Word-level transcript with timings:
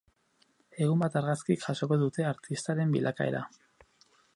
Ehun 0.85 1.03
bat 1.03 1.19
argazkik 1.21 1.67
jasoko 1.67 2.01
dute 2.07 2.29
artistaren 2.33 2.97
bilakaera. 2.97 3.49